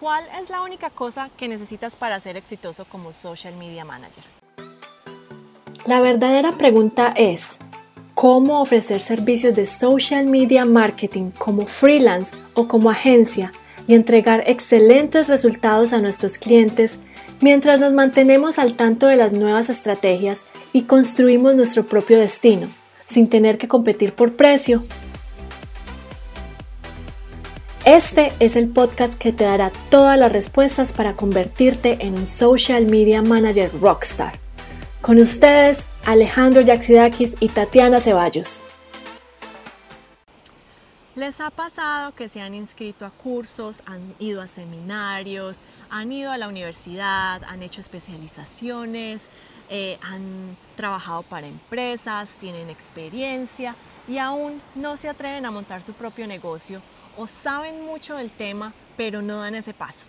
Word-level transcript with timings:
¿cuál 0.00 0.24
es 0.40 0.48
la 0.48 0.62
única 0.62 0.88
cosa 0.88 1.28
que 1.36 1.46
necesitas 1.46 1.94
para 1.94 2.18
ser 2.20 2.38
exitoso 2.38 2.86
como 2.86 3.12
social 3.12 3.54
media 3.56 3.84
manager? 3.84 4.24
La 5.86 6.00
verdadera 6.00 6.52
pregunta 6.52 7.12
es, 7.14 7.58
¿cómo 8.14 8.62
ofrecer 8.62 9.02
servicios 9.02 9.54
de 9.54 9.66
social 9.66 10.26
media 10.26 10.64
marketing 10.64 11.30
como 11.30 11.66
freelance 11.66 12.36
o 12.54 12.66
como 12.66 12.90
agencia 12.90 13.52
y 13.86 13.94
entregar 13.94 14.42
excelentes 14.46 15.28
resultados 15.28 15.92
a 15.92 16.00
nuestros 16.00 16.38
clientes 16.38 16.98
mientras 17.40 17.78
nos 17.78 17.92
mantenemos 17.92 18.58
al 18.58 18.76
tanto 18.76 19.06
de 19.06 19.16
las 19.16 19.32
nuevas 19.32 19.68
estrategias 19.68 20.44
y 20.72 20.82
construimos 20.82 21.54
nuestro 21.54 21.84
propio 21.84 22.18
destino, 22.18 22.68
sin 23.06 23.28
tener 23.28 23.58
que 23.58 23.68
competir 23.68 24.14
por 24.14 24.36
precio 24.36 24.82
este 27.84 28.32
es 28.40 28.56
el 28.56 28.68
podcast 28.68 29.14
que 29.14 29.32
te 29.32 29.44
dará 29.44 29.70
todas 29.88 30.18
las 30.18 30.30
respuestas 30.30 30.92
para 30.92 31.16
convertirte 31.16 31.98
en 32.00 32.14
un 32.14 32.26
social 32.26 32.86
media 32.86 33.22
manager 33.22 33.70
rockstar. 33.80 34.34
Con 35.00 35.18
ustedes, 35.18 35.84
Alejandro 36.04 36.60
Yaxidakis 36.60 37.34
y 37.40 37.48
Tatiana 37.48 38.00
Ceballos. 38.00 38.62
¿Les 41.14 41.40
ha 41.40 41.50
pasado 41.50 42.14
que 42.14 42.28
se 42.28 42.40
han 42.40 42.54
inscrito 42.54 43.06
a 43.06 43.10
cursos, 43.10 43.82
han 43.86 44.14
ido 44.18 44.42
a 44.42 44.46
seminarios, 44.46 45.56
han 45.88 46.12
ido 46.12 46.30
a 46.32 46.38
la 46.38 46.48
universidad, 46.48 47.42
han 47.44 47.62
hecho 47.62 47.80
especializaciones, 47.80 49.22
eh, 49.70 49.98
han 50.02 50.56
trabajado 50.76 51.22
para 51.22 51.46
empresas, 51.46 52.28
tienen 52.40 52.68
experiencia 52.70 53.74
y 54.06 54.18
aún 54.18 54.60
no 54.74 54.96
se 54.96 55.08
atreven 55.08 55.46
a 55.46 55.50
montar 55.50 55.82
su 55.82 55.92
propio 55.94 56.26
negocio 56.26 56.82
saben 57.26 57.84
mucho 57.84 58.16
del 58.16 58.30
tema, 58.30 58.72
pero 58.96 59.22
no 59.22 59.40
dan 59.40 59.54
ese 59.54 59.74
paso? 59.74 60.06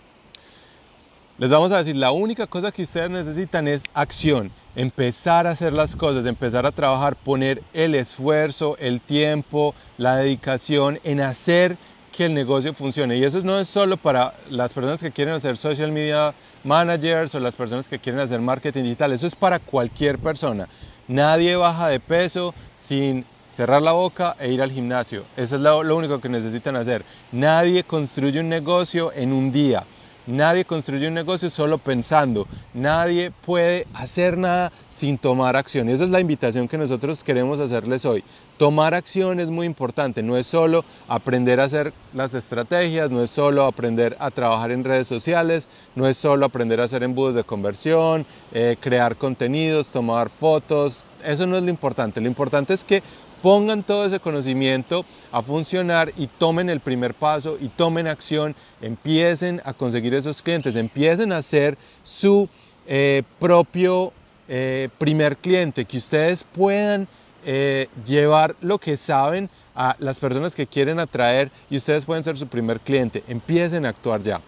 Les 1.38 1.50
vamos 1.50 1.72
a 1.72 1.78
decir, 1.78 1.96
la 1.96 2.12
única 2.12 2.46
cosa 2.46 2.70
que 2.70 2.82
ustedes 2.82 3.10
necesitan 3.10 3.66
es 3.66 3.84
acción, 3.94 4.52
empezar 4.76 5.46
a 5.46 5.50
hacer 5.50 5.72
las 5.72 5.96
cosas, 5.96 6.26
empezar 6.26 6.66
a 6.66 6.70
trabajar, 6.70 7.16
poner 7.16 7.62
el 7.72 7.94
esfuerzo, 7.94 8.76
el 8.78 9.00
tiempo, 9.00 9.74
la 9.96 10.16
dedicación 10.16 11.00
en 11.04 11.20
hacer 11.20 11.76
que 12.12 12.26
el 12.26 12.34
negocio 12.34 12.74
funcione. 12.74 13.16
Y 13.16 13.24
eso 13.24 13.40
no 13.42 13.58
es 13.58 13.68
solo 13.68 13.96
para 13.96 14.34
las 14.50 14.72
personas 14.72 15.00
que 15.00 15.10
quieren 15.10 15.34
hacer 15.34 15.56
social 15.56 15.90
media 15.90 16.34
managers 16.64 17.34
o 17.34 17.40
las 17.40 17.56
personas 17.56 17.88
que 17.88 17.98
quieren 17.98 18.20
hacer 18.20 18.40
marketing 18.40 18.84
digital, 18.84 19.12
eso 19.12 19.26
es 19.26 19.34
para 19.34 19.58
cualquier 19.58 20.18
persona. 20.18 20.68
Nadie 21.08 21.56
baja 21.56 21.88
de 21.88 21.98
peso 21.98 22.54
sin 22.76 23.24
cerrar 23.52 23.82
la 23.82 23.92
boca 23.92 24.34
e 24.40 24.50
ir 24.50 24.62
al 24.62 24.72
gimnasio. 24.72 25.24
Eso 25.36 25.56
es 25.56 25.62
lo, 25.62 25.96
único 25.96 26.20
que 26.20 26.28
necesitan 26.28 26.74
hacer. 26.74 27.04
Nadie 27.32 27.84
construye 27.84 28.40
un 28.40 28.48
negocio 28.48 29.12
en 29.12 29.32
un 29.32 29.52
día. 29.52 29.84
Nadie 30.26 30.64
construye 30.64 31.08
un 31.08 31.14
negocio 31.14 31.50
solo 31.50 31.78
pensando. 31.78 32.46
Nadie 32.72 33.30
puede 33.30 33.86
hacer 33.92 34.38
nada 34.38 34.72
sin 34.88 35.18
tomar 35.18 35.56
acción. 35.56 35.90
Y 35.90 35.92
esa 35.92 36.04
es 36.04 36.10
la 36.10 36.20
invitación 36.20 36.68
que 36.68 36.78
nosotros 36.78 37.24
queremos 37.24 37.58
hacerles 37.58 38.04
hoy. 38.04 38.22
Tomar 38.56 38.94
acción 38.94 39.40
es 39.40 39.48
muy 39.48 39.66
importante. 39.66 40.22
No 40.22 40.36
es 40.36 40.46
solo 40.46 40.84
aprender 41.08 41.60
a 41.60 41.64
hacer 41.64 41.92
las 42.14 42.34
estrategias, 42.34 43.10
no 43.10 43.20
es 43.20 43.30
solo 43.30 43.64
aprender 43.64 44.16
a 44.20 44.30
trabajar 44.30 44.70
en 44.70 44.84
redes 44.84 45.08
sociales, 45.08 45.66
no 45.96 46.06
es 46.06 46.16
solo 46.16 46.46
aprender 46.46 46.80
a 46.80 46.84
hacer 46.84 47.02
embudos 47.02 47.34
de 47.34 47.44
conversión, 47.44 48.24
eh, 48.52 48.76
crear 48.80 49.16
contenidos, 49.16 49.88
tomar 49.88 50.30
fotos. 50.30 51.04
Eso 51.24 51.46
no 51.46 51.56
es 51.56 51.62
lo 51.62 51.70
importante. 51.70 52.20
Lo 52.20 52.28
importante 52.28 52.74
es 52.74 52.84
que 52.84 53.02
pongan 53.42 53.82
todo 53.82 54.06
ese 54.06 54.20
conocimiento 54.20 55.04
a 55.32 55.42
funcionar 55.42 56.12
y 56.16 56.28
tomen 56.28 56.70
el 56.70 56.80
primer 56.80 57.12
paso 57.12 57.58
y 57.60 57.68
tomen 57.68 58.06
acción, 58.06 58.54
empiecen 58.80 59.60
a 59.64 59.74
conseguir 59.74 60.14
esos 60.14 60.40
clientes, 60.40 60.76
empiecen 60.76 61.32
a 61.32 61.42
ser 61.42 61.76
su 62.04 62.48
eh, 62.86 63.24
propio 63.38 64.12
eh, 64.48 64.88
primer 64.96 65.36
cliente, 65.36 65.84
que 65.84 65.98
ustedes 65.98 66.44
puedan 66.44 67.08
eh, 67.44 67.88
llevar 68.06 68.54
lo 68.60 68.78
que 68.78 68.96
saben 68.96 69.50
a 69.74 69.96
las 69.98 70.18
personas 70.20 70.54
que 70.54 70.66
quieren 70.66 71.00
atraer 71.00 71.50
y 71.68 71.76
ustedes 71.76 72.04
pueden 72.04 72.22
ser 72.22 72.36
su 72.36 72.46
primer 72.46 72.78
cliente. 72.80 73.24
Empiecen 73.26 73.84
a 73.84 73.88
actuar 73.88 74.22
ya. 74.22 74.40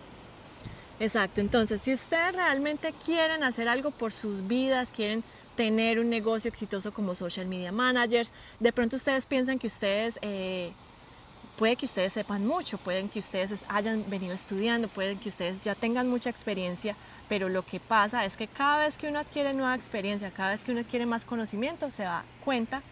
Exacto, 1.01 1.41
entonces 1.41 1.81
si 1.83 1.93
ustedes 1.93 2.37
realmente 2.37 2.95
quieren 3.05 3.43
hacer 3.43 3.69
algo 3.69 3.91
por 3.91 4.13
sus 4.13 4.47
vidas, 4.47 4.89
quieren 4.95 5.25
tener 5.55 5.99
un 6.01 6.09
negocio 6.11 6.49
exitoso 6.49 6.93
como 6.93 7.15
social 7.15 7.47
media 7.49 7.73
managers. 7.73 8.33
De 8.59 8.73
pronto 8.73 8.97
ustedes 8.97 9.27
piensan 9.27 9.59
que 9.59 9.67
ustedes, 9.69 10.19
eh, 10.23 10.77
puede 11.57 11.77
que 11.77 11.87
ustedes 11.87 12.13
sepan 12.15 12.45
mucho, 12.45 12.79
pueden 12.79 13.09
que 13.11 13.19
ustedes 13.21 13.65
hayan 13.69 14.09
venido 14.09 14.35
estudiando, 14.35 14.89
pueden 14.89 15.19
que 15.21 15.29
ustedes 15.29 15.61
ya 15.61 15.75
tengan 15.77 16.09
mucha 16.09 16.31
experiencia, 16.31 16.99
pero 17.27 17.49
lo 17.49 17.65
que 17.65 17.81
pasa 17.81 18.25
es 18.25 18.37
que 18.37 18.49
cada 18.49 18.79
vez 18.85 18.99
que 18.99 19.09
uno 19.09 19.19
adquiere 19.21 19.55
nueva 19.55 19.75
experiencia, 19.75 20.33
cada 20.33 20.51
vez 20.51 20.65
que 20.65 20.73
uno 20.73 20.81
adquiere 20.81 21.07
más 21.07 21.25
conocimiento, 21.25 21.91
se 21.91 22.05
da 22.05 22.29
cuenta, 22.39 22.85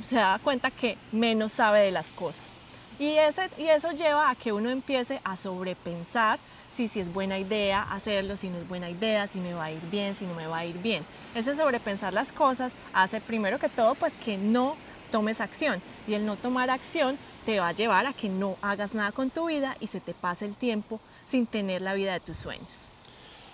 se 0.00 0.16
da 0.16 0.38
cuenta 0.40 0.70
que 0.72 1.00
menos 1.10 1.54
sabe 1.54 1.80
de 1.80 1.92
las 1.92 2.12
cosas. 2.12 2.55
Y, 2.98 3.16
ese, 3.18 3.50
y 3.58 3.66
eso 3.66 3.90
lleva 3.92 4.30
a 4.30 4.36
que 4.36 4.52
uno 4.52 4.70
empiece 4.70 5.20
a 5.24 5.36
sobrepensar 5.36 6.40
si, 6.68 6.88
si 6.88 7.00
es 7.00 7.10
buena 7.12 7.38
idea 7.38 7.82
hacerlo, 7.82 8.36
si 8.36 8.48
no 8.48 8.58
es 8.58 8.66
buena 8.66 8.88
idea, 8.90 9.28
si 9.28 9.38
me 9.40 9.52
va 9.54 9.64
a 9.64 9.72
ir 9.72 9.86
bien, 9.86 10.14
si 10.14 10.26
no 10.26 10.34
me 10.34 10.46
va 10.46 10.58
a 10.58 10.64
ir 10.66 10.78
bien. 10.78 11.06
Ese 11.34 11.54
sobrepensar 11.54 12.14
las 12.14 12.32
cosas 12.32 12.74
hace 12.92 13.20
primero 13.20 13.58
que 13.58 13.68
todo 13.68 13.96
pues 13.96 14.16
que 14.16 14.38
no 14.38 14.78
tomes 15.10 15.40
acción 15.42 15.82
y 16.06 16.14
el 16.14 16.24
no 16.24 16.36
tomar 16.38 16.70
acción 16.70 17.18
te 17.44 17.60
va 17.60 17.68
a 17.68 17.72
llevar 17.72 18.06
a 18.06 18.14
que 18.14 18.28
no 18.30 18.58
hagas 18.62 18.94
nada 18.94 19.12
con 19.12 19.30
tu 19.30 19.46
vida 19.46 19.76
y 19.78 19.88
se 19.88 20.00
te 20.00 20.14
pase 20.14 20.46
el 20.46 20.56
tiempo 20.56 21.02
sin 21.26 21.46
tener 21.46 21.82
la 21.82 21.94
vida 21.94 22.14
de 22.14 22.20
tus 22.20 22.38
sueños. 22.38 22.95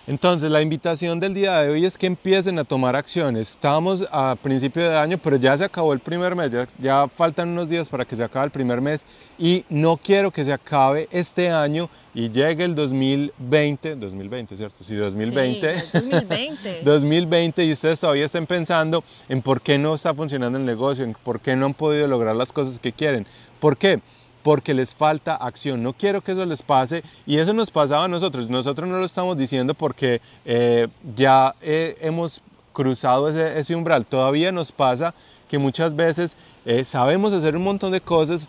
Entonces, 0.05 0.51
la 0.51 0.61
invitación 0.61 1.17
del 1.17 1.33
día 1.33 1.61
de 1.61 1.69
hoy 1.69 1.85
es 1.85 1.97
que 1.97 2.07
empiecen 2.07 2.59
a 2.59 2.65
tomar 2.65 2.93
acciones. 2.93 3.51
Estamos 3.51 4.05
a 4.11 4.35
principio 4.35 4.83
de 4.83 4.97
año, 4.97 5.17
pero 5.17 5.37
ya 5.37 5.57
se 5.57 5.63
acabó 5.63 5.93
el 5.93 5.99
primer 5.99 6.35
mes, 6.35 6.51
ya, 6.77 7.07
faltan 7.07 7.47
unos 7.49 7.69
días 7.69 7.87
para 7.87 8.03
que 8.03 8.17
se 8.17 8.23
acabe 8.23 8.45
el 8.45 8.51
primer 8.51 8.81
mes 8.81 9.05
y 9.39 9.63
no 9.69 9.95
quiero 9.95 10.29
que 10.29 10.43
se 10.43 10.51
acabe 10.51 11.07
este 11.09 11.49
año 11.49 11.89
y 12.13 12.29
llegue 12.29 12.65
el 12.65 12.75
2020, 12.75 13.95
2020, 13.95 14.57
¿cierto? 14.57 14.83
Sí, 14.83 14.95
2020. 14.95 15.79
Sí, 15.79 15.87
2020. 15.93 16.81
2020 16.83 17.63
y 17.65 17.71
ustedes 17.71 17.99
todavía 18.01 18.25
estén 18.25 18.45
pensando 18.45 19.05
en 19.29 19.41
por 19.41 19.61
qué 19.61 19.77
no 19.77 19.95
está 19.95 20.13
funcionando 20.13 20.59
el 20.59 20.65
negocio, 20.65 21.05
en 21.05 21.13
por 21.13 21.39
qué 21.39 21.55
no 21.55 21.65
han 21.67 21.73
podido 21.73 22.07
lograr 22.07 22.35
las 22.35 22.51
cosas 22.51 22.77
que 22.77 22.91
quieren. 22.91 23.25
¿Por 23.61 23.77
qué? 23.77 24.01
Porque 24.43 24.73
les 24.73 24.93
falta 24.93 25.35
acción. 25.35 25.81
No 25.81 25.93
quiero 25.93 26.21
que 26.21 26.33
eso 26.33 26.45
les 26.45 26.61
pase 26.61 27.03
y 27.25 27.37
eso 27.37 27.53
nos 27.53 27.71
pasaba 27.71 28.03
a 28.03 28.07
nosotros. 28.07 28.49
Nosotros 28.49 28.87
no 28.87 28.99
lo 28.99 29.05
estamos 29.05 29.37
diciendo 29.37 29.73
porque 29.73 30.21
eh, 30.45 30.87
ya 31.15 31.55
eh, 31.61 31.97
hemos 32.01 32.41
cruzado 32.73 33.29
ese, 33.29 33.75
umbral. 33.75 34.05
Todavía 34.05 34.51
nos 34.51 34.71
pasa 34.71 35.13
que 35.49 35.57
muchas 35.57 35.95
veces 35.95 36.35
eh, 36.65 36.83
sabemos 36.83 37.31
hacer 37.31 37.55
un 37.55 37.63
montón 37.63 37.91
de 37.91 38.01
cosas 38.01 38.47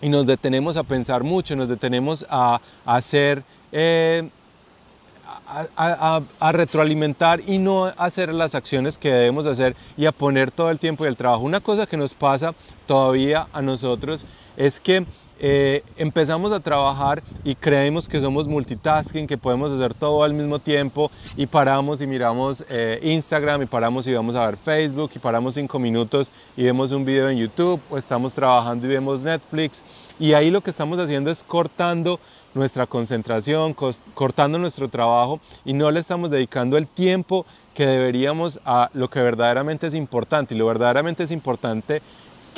y 0.00 0.08
nos 0.08 0.24
detenemos 0.26 0.76
a 0.76 0.84
pensar 0.84 1.24
mucho, 1.24 1.56
nos 1.56 1.68
detenemos 1.68 2.24
a, 2.30 2.60
hacer... 2.86 3.42
A, 5.76 6.20
a, 6.40 6.52
retroalimentar 6.52 7.40
y 7.46 7.58
no 7.58 7.86
hacer 7.96 8.32
las 8.34 8.54
acciones 8.54 8.98
que 8.98 9.10
debemos 9.10 9.46
hacer 9.46 9.76
y 9.96 10.04
a 10.04 10.12
poner 10.12 10.50
todo 10.50 10.70
el 10.70 10.78
tiempo 10.78 11.04
y 11.04 11.08
el 11.08 11.16
trabajo. 11.16 11.42
Una 11.42 11.60
cosa 11.60 11.86
que 11.86 11.96
nos 11.96 12.12
pasa 12.12 12.54
todavía 12.86 13.46
a 13.52 13.62
nosotros 13.62 14.26
es 14.58 14.80
que 14.80 15.06
eh, 15.40 15.84
empezamos 15.96 16.50
a 16.50 16.58
trabajar 16.58 17.22
y 17.44 17.54
creemos 17.54 18.08
que 18.08 18.20
somos 18.20 18.48
multitasking, 18.48 19.28
que 19.28 19.38
podemos 19.38 19.72
hacer 19.72 19.94
todo 19.94 20.24
al 20.24 20.34
mismo 20.34 20.58
tiempo 20.58 21.12
y 21.36 21.46
paramos 21.46 22.02
y 22.02 22.08
miramos 22.08 22.64
eh, 22.68 22.98
Instagram 23.04 23.62
y 23.62 23.66
paramos 23.66 24.04
y 24.08 24.12
vamos 24.12 24.34
a 24.34 24.44
ver 24.46 24.56
Facebook 24.56 25.12
y 25.14 25.20
paramos 25.20 25.54
cinco 25.54 25.78
minutos 25.78 26.26
y 26.56 26.64
vemos 26.64 26.90
un 26.90 27.04
video 27.04 27.28
en 27.28 27.38
YouTube 27.38 27.80
o 27.88 27.96
estamos 27.96 28.34
trabajando 28.34 28.84
y 28.86 28.90
vemos 28.90 29.20
Netflix 29.20 29.80
y 30.18 30.32
ahí 30.32 30.50
lo 30.50 30.60
que 30.60 30.70
estamos 30.70 30.98
haciendo 30.98 31.30
es 31.30 31.44
cortando 31.44 32.18
nuestra 32.52 32.86
concentración, 32.86 33.76
cortando 34.14 34.58
nuestro 34.58 34.88
trabajo 34.88 35.38
y 35.64 35.72
no 35.72 35.88
le 35.92 36.00
estamos 36.00 36.32
dedicando 36.32 36.76
el 36.76 36.88
tiempo 36.88 37.46
que 37.74 37.86
deberíamos 37.86 38.58
a 38.64 38.90
lo 38.92 39.08
que 39.08 39.22
verdaderamente 39.22 39.86
es 39.86 39.94
importante 39.94 40.56
y 40.56 40.58
lo 40.58 40.66
verdaderamente 40.66 41.22
es 41.22 41.30
importante 41.30 42.02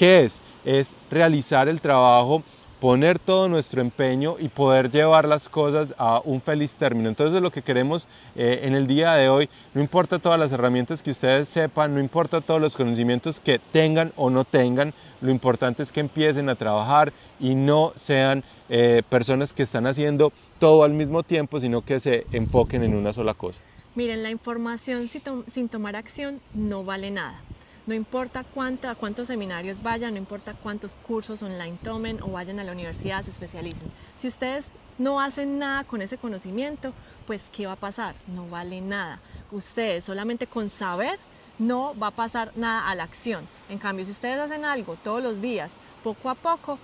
¿qué 0.01 0.25
es? 0.25 0.41
Es 0.65 0.95
realizar 1.11 1.69
el 1.69 1.81
trabajo, 1.81 2.43
poner 2.81 3.19
todo 3.19 3.47
nuestro 3.49 3.83
empeño 3.83 4.37
y 4.39 4.49
poder 4.49 4.91
llevar 4.91 5.29
las 5.29 5.49
cosas 5.49 5.95
a 5.99 6.23
un 6.25 6.41
feliz 6.41 6.73
término. 6.73 7.09
Entonces 7.11 7.43
lo 7.43 7.53
que 7.53 7.63
queremos 7.63 8.07
eh, 8.35 8.61
en 8.63 8.75
el 8.75 8.87
día 8.87 9.13
de 9.13 9.29
hoy, 9.29 9.51
no 9.75 9.83
importa 9.83 10.19
todas 10.19 10.41
las 10.41 10.51
herramientas 10.51 11.03
que 11.03 11.11
ustedes 11.11 11.49
sepan, 11.49 11.95
no 11.95 12.01
importa 12.01 12.41
todos 12.41 12.61
los 12.61 12.77
conocimientos 12.77 13.39
que 13.39 13.59
tengan 13.59 14.13
o 14.17 14.31
no 14.31 14.45
tengan, 14.45 14.95
lo 15.21 15.31
importante 15.31 15.83
es 15.83 15.93
que 15.93 16.01
empiecen 16.01 16.49
a 16.49 16.55
trabajar 16.55 17.13
y 17.39 17.55
no 17.55 17.93
sean 17.97 18.43
eh, 18.71 19.03
personas 19.09 19.53
que 19.53 19.63
están 19.63 19.87
haciendo 19.87 20.33
todo 20.59 20.83
al 20.83 20.93
mismo 20.93 21.23
tiempo, 21.23 21.61
sino 21.61 21.83
que 21.83 22.01
se 22.01 22.27
enfoquen 22.33 22.83
en 22.83 22.95
una 22.95 23.13
sola 23.13 23.35
cosa. 23.35 23.61
Miren, 23.95 24.23
la 24.23 24.31
información 24.31 25.09
sin 25.09 25.69
tomar 25.69 25.97
acción 25.97 26.41
no 26.55 26.85
vale 26.85 27.11
nada. 27.11 27.41
No 27.87 27.95
importa 27.95 28.45
cuántos 28.45 29.27
seminarios 29.27 29.83
vayan, 29.83 30.15
no 30.15 30.19
importa 30.19 30.55
cuántos 30.55 30.95
cursos 30.95 31.43
online 31.43 31.79
tomen 31.83 32.23
o 32.23 32.29
vayan 32.29 32.61
a 32.61 32.65
la 32.65 32.73
universidad, 32.73 33.25
se 33.25 33.31
especialicen. 33.31 33.91
Si 34.19 34.29
ustedes 34.29 34.67
no 34.99 35.21
hacen 35.21 35.59
nada 35.59 35.85
con 35.85 36.03
ese 36.03 36.19
conocimiento, 36.19 36.93
pues 37.27 37.43
¿qué 37.53 37.67
va 37.67 37.73
a 37.73 37.77
pasar? 37.77 38.15
No 38.27 38.49
vale 38.49 38.81
nada. 38.81 39.19
Ustedes 39.51 40.05
solamente 40.05 40.47
con 40.47 40.69
saber 40.69 41.19
no 41.59 41.95
va 41.99 42.09
a 42.09 42.13
pasar 42.13 42.53
nada 42.57 42.89
a 42.89 42.95
la 42.95 43.05
acción. 43.05 43.47
En 43.69 43.79
cambio, 43.79 44.05
si 44.05 44.11
ustedes 44.13 44.39
hacen 44.39 44.65
algo 44.65 44.97
todos 44.97 45.23
los 45.23 45.41
días, 45.41 45.73
poco 46.03 46.31
a 46.31 46.35
poco, 46.35 46.79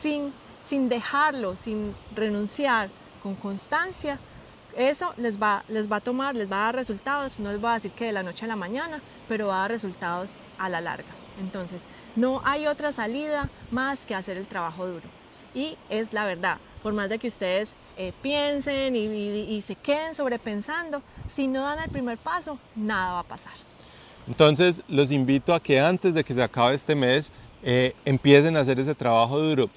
sin, 0.00 0.32
sin 0.64 0.88
dejarlo, 0.88 1.56
sin 1.56 1.94
renunciar, 2.14 2.90
con 3.22 3.34
constancia, 3.36 4.18
eso 4.76 5.12
les 5.16 5.40
va, 5.40 5.64
les 5.68 5.90
va 5.90 5.96
a 5.96 6.00
tomar, 6.00 6.34
les 6.34 6.50
va 6.50 6.62
a 6.62 6.64
dar 6.66 6.74
resultados, 6.76 7.38
no 7.38 7.52
les 7.52 7.62
va 7.62 7.72
a 7.72 7.74
decir 7.74 7.90
que 7.92 8.06
de 8.06 8.12
la 8.12 8.22
noche 8.22 8.44
a 8.44 8.48
la 8.48 8.56
mañana, 8.56 9.00
pero 9.28 9.48
va 9.48 9.56
a 9.56 9.60
dar 9.60 9.70
resultados 9.70 10.30
a 10.58 10.68
la 10.68 10.80
larga. 10.80 11.08
Entonces, 11.40 11.82
no 12.16 12.42
hay 12.44 12.66
otra 12.66 12.92
salida 12.92 13.48
más 13.70 14.00
que 14.00 14.14
hacer 14.14 14.36
el 14.36 14.46
trabajo 14.46 14.86
duro. 14.86 15.06
Y 15.54 15.76
es 15.90 16.12
la 16.12 16.24
verdad, 16.24 16.58
por 16.82 16.92
más 16.92 17.08
de 17.08 17.18
que 17.18 17.28
ustedes 17.28 17.70
eh, 17.96 18.12
piensen 18.22 18.96
y, 18.96 19.60
se 19.60 19.74
queden 19.74 20.14
sobrepensando, 20.14 21.02
si 21.34 21.46
no 21.46 21.62
dan 21.62 21.78
el 21.78 21.90
primer 21.90 22.18
paso, 22.18 22.58
nada 22.74 23.14
va 23.14 23.18
a 23.20 23.24
pasar. 23.24 23.52
Entonces, 24.26 24.82
los 24.88 25.10
invito 25.10 25.54
a 25.54 25.60
que 25.60 25.80
antes 25.80 26.14
de 26.14 26.24
que 26.24 26.32
se 26.32 26.42
acabe 26.42 26.74
este 26.74 26.94
mes, 26.94 27.30
eh, 27.62 27.94
empiecen 28.04 28.56
a 28.56 28.60
hacer 28.60 28.80
ese 28.80 28.94
trabajo 28.94 29.38
duro 29.38 29.68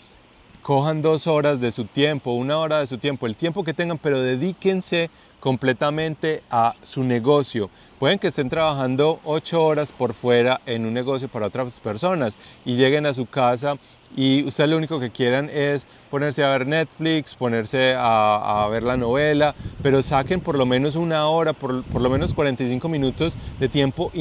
cojan 0.66 1.04
dos 1.04 1.28
horas 1.28 1.62
de 1.62 1.72
su 1.72 1.86
tiempo, 1.86 2.32
una 2.32 2.58
hora 2.58 2.80
de 2.80 2.88
su 2.88 2.98
tiempo, 2.98 3.28
el 3.28 3.36
tiempo 3.36 3.64
que 3.64 3.76
tengan, 3.76 4.00
pero 4.00 4.20
dedíquense 4.20 5.12
completamente 5.40 6.42
a 6.50 6.74
su 6.82 7.04
negocio. 7.04 7.70
Pueden 8.00 8.18
que 8.18 8.30
estén 8.30 8.50
trabajando 8.50 9.20
ocho 9.26 9.64
horas 9.64 9.92
por 9.92 10.16
fuera 10.16 10.62
en 10.66 10.88
un 10.88 10.96
negocio 10.96 11.28
para 11.28 11.46
otras 11.46 11.80
personas 11.80 12.40
y 12.66 12.78
lleguen 12.78 13.06
a 13.06 13.14
su 13.14 13.28
casa 13.28 13.76
y 14.18 14.44
ustedes 14.44 14.72
lo 14.72 14.78
único 14.78 15.00
que 15.00 15.12
quieran 15.12 15.52
es 15.54 15.88
ponerse 16.10 16.44
a 16.44 16.50
ver 16.50 16.66
Netflix, 16.66 17.36
ponerse 17.36 17.94
a, 17.96 18.68
ver 18.72 18.82
la 18.82 18.98
novela, 18.98 19.54
pero 19.84 20.02
saquen 20.02 20.42
por 20.42 20.58
lo 20.58 20.66
menos 20.66 20.96
una 20.96 21.28
hora, 21.28 21.54
por, 21.54 21.84
por 21.84 22.02
lo 22.02 22.10
menos 22.10 22.34
45 22.34 22.90
minutos 22.90 23.34
de 23.60 23.70
tiempo 23.70 24.12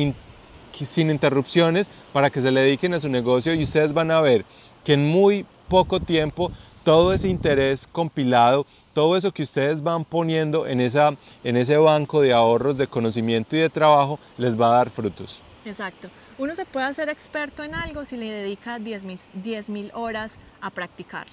sin 0.72 1.08
interrupciones 1.08 1.88
para 2.12 2.28
que 2.28 2.42
se 2.42 2.50
le 2.50 2.60
dediquen 2.60 2.92
a 2.92 3.00
su 3.00 3.08
negocio 3.08 3.54
y 3.54 3.62
ustedes 3.62 3.94
van 3.94 4.10
a 4.10 4.20
ver 4.20 4.44
que 4.84 4.92
en 4.92 5.06
muy 5.06 5.46
poco 5.68 6.00
tiempo 6.00 6.50
todo 6.84 7.12
ese 7.12 7.28
interés 7.28 7.86
compilado, 7.86 8.66
todo 8.92 9.16
eso 9.16 9.32
que 9.32 9.42
ustedes 9.42 9.82
van 9.82 10.04
poniendo 10.04 10.66
en, 10.66 10.80
esa, 10.80 11.16
en 11.42 11.56
ese 11.56 11.76
banco 11.78 12.20
de 12.20 12.32
ahorros 12.32 12.76
de 12.76 12.86
conocimiento 12.86 13.56
y 13.56 13.60
de 13.60 13.70
trabajo 13.70 14.20
les 14.36 14.58
va 14.58 14.68
a 14.68 14.76
dar 14.76 14.90
frutos. 14.90 15.40
Exacto. 15.64 16.08
Uno 16.36 16.54
se 16.54 16.66
puede 16.66 16.86
hacer 16.86 17.08
experto 17.08 17.62
en 17.62 17.74
algo 17.74 18.04
si 18.04 18.16
le 18.16 18.30
dedica 18.30 18.78
10 18.78 19.68
mil 19.68 19.90
horas 19.94 20.32
a 20.60 20.70
practicar. 20.70 21.26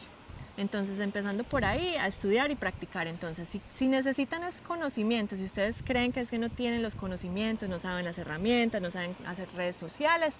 Entonces, 0.57 0.99
empezando 0.99 1.43
por 1.43 1.65
ahí, 1.65 1.95
a 1.95 2.07
estudiar 2.07 2.51
y 2.51 2.55
practicar. 2.55 3.07
Entonces, 3.07 3.47
si, 3.49 3.61
si, 3.69 3.87
necesitan 3.87 4.43
ese 4.43 4.61
conocimiento, 4.61 5.35
si 5.35 5.45
ustedes 5.45 5.81
creen 5.81 6.11
que 6.11 6.21
es 6.21 6.29
que 6.29 6.37
no 6.37 6.49
tienen 6.49 6.83
los 6.83 6.95
conocimientos, 6.95 7.67
no 7.67 7.79
saben 7.79 8.05
las 8.05 8.17
herramientas, 8.17 8.81
no 8.81 8.91
saben 8.91 9.15
hacer 9.25 9.47
redes 9.55 9.75
sociales, 9.75 10.35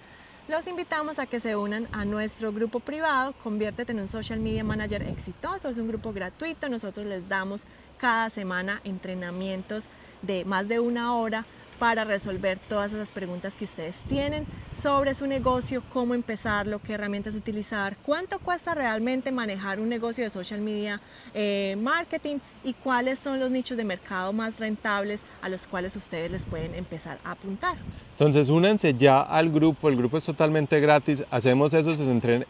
los 0.48 0.66
invitamos 0.66 1.18
a 1.18 1.26
que 1.26 1.40
se 1.40 1.56
unan 1.56 1.88
a 1.92 2.04
nuestro 2.04 2.52
grupo 2.52 2.80
privado, 2.80 3.32
conviértete 3.34 3.92
en 3.92 4.00
un 4.00 4.08
social 4.08 4.40
media 4.40 4.64
manager 4.64 5.02
exitoso, 5.02 5.68
es 5.68 5.78
un 5.78 5.86
grupo 5.88 6.12
gratuito, 6.12 6.68
nosotros 6.68 7.06
les 7.06 7.28
damos 7.28 7.64
cada 7.96 8.28
semana 8.30 8.80
entrenamientos 8.82 9.88
de 10.20 10.44
más 10.44 10.66
de 10.66 10.80
una 10.80 11.14
hora 11.14 11.46
para 11.82 12.04
resolver 12.04 12.60
todas 12.68 12.92
esas 12.92 13.10
preguntas 13.10 13.56
que 13.56 13.64
ustedes 13.64 13.96
tienen 14.08 14.46
sobre 14.80 15.16
su 15.16 15.26
negocio, 15.26 15.82
cómo 15.92 16.14
empezarlo, 16.14 16.78
qué 16.78 16.92
herramientas 16.92 17.34
utilizar, 17.34 17.96
cuánto 18.06 18.38
cuesta 18.38 18.72
realmente 18.72 19.32
manejar 19.32 19.80
un 19.80 19.88
negocio 19.88 20.22
de 20.22 20.30
social 20.30 20.60
media 20.60 21.00
eh, 21.34 21.76
marketing 21.82 22.38
y 22.62 22.72
cuáles 22.72 23.18
son 23.18 23.40
los 23.40 23.50
nichos 23.50 23.76
de 23.76 23.82
mercado 23.82 24.32
más 24.32 24.60
rentables 24.60 25.18
a 25.42 25.48
los 25.48 25.66
cuales 25.66 25.96
ustedes 25.96 26.30
les 26.30 26.44
pueden 26.44 26.72
empezar 26.76 27.18
a 27.24 27.32
apuntar. 27.32 27.76
Entonces, 28.12 28.48
únanse 28.50 28.94
ya 28.94 29.20
al 29.20 29.50
grupo, 29.50 29.88
el 29.88 29.96
grupo 29.96 30.18
es 30.18 30.24
totalmente 30.24 30.78
gratis, 30.78 31.24
hacemos 31.32 31.74
esos, 31.74 31.98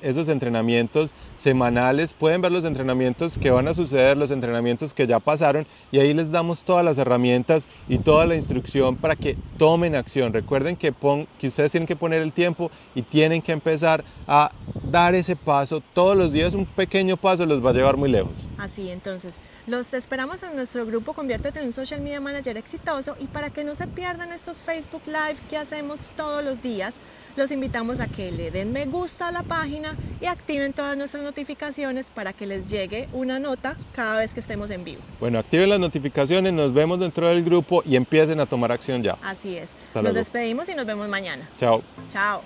esos 0.03 0.29
entrenamientos 0.29 1.15
semanales, 1.37 2.13
pueden 2.13 2.43
ver 2.43 2.53
los 2.53 2.67
entrenamientos 2.67 3.39
que 3.39 3.51
van 3.51 3.67
a 3.67 3.75
suceder, 3.75 4.19
los 4.19 4.31
entrenamientos 4.31 4.93
que 4.93 5.07
ya 5.07 5.19
pasaron 5.19 5.67
y 5.91 6.01
ahí 6.01 6.13
les 6.13 6.31
damos 6.31 6.65
todas 6.65 6.85
las 6.85 6.99
herramientas 6.99 7.67
y 7.89 7.97
toda 7.97 8.27
la 8.27 8.35
instrucción 8.35 8.97
para 8.97 9.17
que 9.17 9.22
tomen 9.59 9.95
acción. 9.95 10.33
Recuerden 10.33 10.77
que, 10.77 10.93
que 11.39 11.49
ustedes 11.49 11.73
tienen 11.73 11.87
que 11.87 11.97
poner 11.97 12.23
el 12.23 12.33
tiempo 12.33 12.71
y 12.95 13.03
tienen 13.03 13.43
que 13.43 13.53
empezar 13.53 14.05
a 14.27 14.51
dar 14.91 15.15
ese 15.15 15.37
paso. 15.37 15.83
Todos 15.95 16.17
los 16.17 16.33
días 16.33 16.55
un 16.55 16.67
pequeño 16.67 17.17
paso 17.17 17.47
los 17.47 17.65
va 17.65 17.71
a 17.71 17.73
llevar 17.73 17.97
muy 17.97 18.11
lejos. 18.11 18.49
Así, 18.59 18.91
entonces, 18.91 19.35
los 19.67 19.95
esperamos 19.95 20.43
en 20.43 20.57
nuestro 20.57 20.85
grupo 20.87 21.13
Conviértete 21.13 21.61
en 21.61 21.67
un 21.67 21.73
Social 21.73 22.01
Media 22.01 22.21
Manager 22.21 22.57
exitoso 22.57 23.17
y 23.21 23.27
para 23.27 23.51
que 23.51 23.65
no 23.65 23.75
se 23.75 23.87
pierdan 23.87 24.33
estos 24.33 24.61
Facebook 24.61 25.03
Live 25.07 25.37
que 25.49 25.57
hacemos 25.57 26.01
todos 26.17 26.45
los 26.45 26.61
días, 26.63 26.95
los 27.37 27.51
invitamos 27.51 28.01
a 28.01 28.09
que 28.09 28.31
le 28.33 28.51
den 28.51 28.73
me 28.73 28.87
gusta 28.87 29.29
a 29.29 29.33
la 29.33 29.43
página 29.43 29.97
y 30.21 30.27
activen 30.27 30.73
todas 30.73 30.97
nuestras 30.97 31.23
notificaciones 31.23 32.07
para 32.15 32.33
que 32.33 32.47
les 32.47 32.69
llegue 32.69 33.09
una 33.13 33.39
nota 33.39 33.77
cada 33.95 34.17
vez 34.17 34.35
que 34.35 34.41
estemos 34.41 34.71
en 34.71 34.85
vivo. 34.85 35.03
Bueno, 35.21 35.39
activen 35.39 35.71
las 35.71 35.81
notificaciones, 35.81 36.53
nos 36.53 36.75
vemos 36.75 36.99
dentro 36.99 37.29
del 37.29 37.45
grupo 37.45 37.83
y 37.87 37.97
empiecen 37.97 38.41
a 38.41 38.47
tomar 38.47 38.73
acción 38.73 39.03
ya. 39.03 39.17
Así 39.23 39.57
es. 39.57 39.69
nos 39.95 40.15
despedimos 40.15 40.69
y 40.69 40.75
nos 40.75 40.87
vemos 40.87 41.09
mañana. 41.09 41.49
Chao. 41.59 41.83
Chao. 42.13 42.43